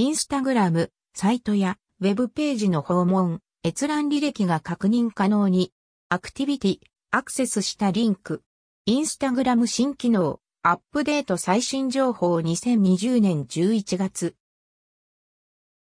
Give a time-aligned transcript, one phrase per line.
[0.00, 5.74] インスタグラム、サイトやウェブページの訪問、閲覧履歴が確認可能に、
[6.08, 6.78] アクティビティ、
[7.10, 8.42] アクセスしたリンク、
[8.86, 14.36] インスタグラム新機能、アップデート最新情報2020年11月。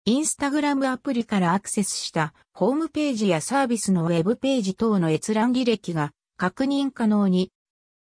[0.04, 7.50] インスタグラムアプリからアクセスしたホームページやサービスのウェブページ等の閲覧履歴が確認可能に、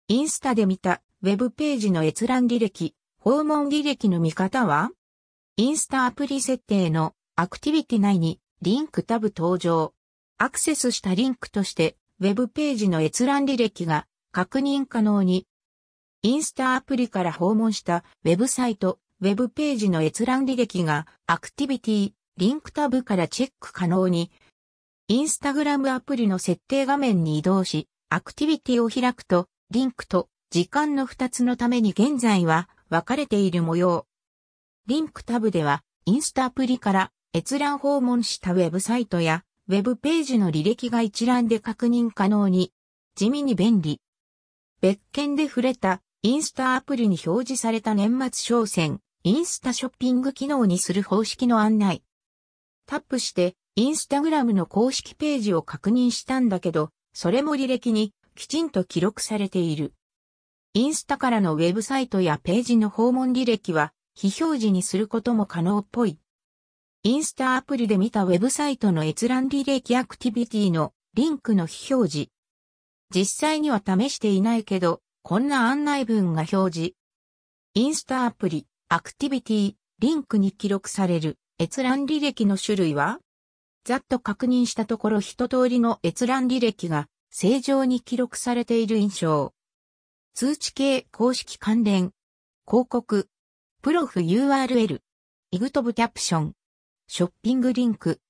[0.08, 4.90] インスタで見たウェブページの閲覧履歴、訪問履歴の見方は？
[5.58, 9.94] インスタアプリ設定のアクティビティ内にリンクタブ登場。
[10.36, 15.46] アクセスしたリンクとしてウェブページの閲覧履歴が確認可能に。
[16.20, 24.30] インスタアプリから訪問したウェブサイト、ウェブページの閲覧履歴がアクティビティ、リンクタブからチェック可能に。
[25.08, 34.06] インスタグラムアプリの設定画面に移動し、アクティビティを開くと、リンクと時間の2つのために現在は分かれている模様。
[34.88, 42.72] リンクタブでは、インスタアプリから閲覧訪問したウェブサイトや、ウェブページの履歴が一覧で確認可能に、
[43.16, 44.00] 地味に便利。
[44.80, 52.04] 別件で触れた、インスタアプリに表示された年末商戦、インスタショッピング機能にする方式の案内。
[52.86, 59.94] タップして、インスタグラムの公式ページを確認したんだけど、それも履歴にきちんと記録されている。
[60.74, 66.18] インスタからのウェブサイトやページの訪問履歴は非表示にすることも可能っぽい。
[67.02, 72.30] インスタアプリで見たウェブサイトの閲覧履歴アクティビティのリンクの非表示。
[73.14, 76.94] 実際には試していないけど、こんな案内文が表示。
[77.74, 83.18] インスタアプリ、アクティビティ、リンクに記録される閲覧履歴の種類は？
[83.84, 89.52] ざっと確認したところ一通りの閲覧履歴が正常に記録されている印象。
[90.34, 92.12] 通知系公式関連、
[92.66, 93.28] 広告、
[93.82, 95.00] プロフ URL、
[95.52, 96.52] イグトブキャプション、
[97.06, 98.20] ショッピングリンク。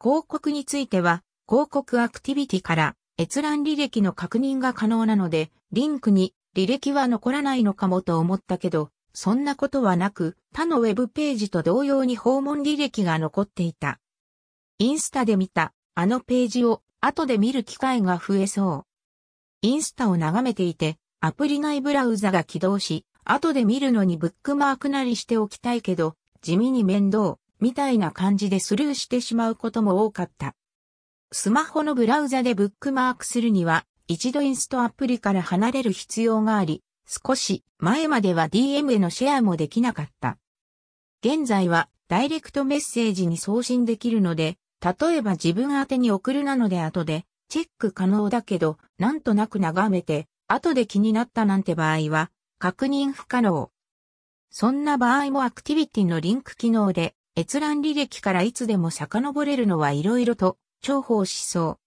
[0.00, 13.98] 広告については、広告アクティビティから閲覧履歴の確認が可能なので、リンクに履歴は残らないのかもと思ったけど、そんなことはなく、他のウェブページと同様に訪問履歴が残っていた。
[14.78, 18.86] インスタで見た、あのページを後で見る機会が増えそう。
[19.62, 30.54] インスタを眺めていて、アプリ内ブラウザが起動し、後で見るのにブックマークなりしておきたいけど、地味に面倒、みたいな感じでスルーしてしまうことも多かった。
[31.32, 40.36] スマホのブラウザでブックマークするには、一度インストアプリから離れる必要があり、少し前までは DM へのシェアもできなかった。
[41.24, 52.30] 現在はダイレクトメッセージに送信できるので、例えば自分宛に送るなので後でチェック可能だけど、なんとなく眺めて、後で気になったなんて場合は、
[52.64, 53.70] 確認不可能。
[54.48, 61.83] そんな場合もアクティビティのリンク機能で閲覧履歴からいつでも遡れるのは色々と重宝しそう。